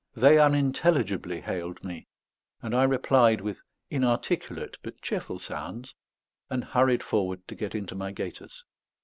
[0.15, 2.07] They unintelligibly hailed me,
[2.59, 3.61] and I replied with
[3.91, 5.93] inarticulate but cheerful sounds,
[6.49, 8.65] and hurried forward to get into my gaiters.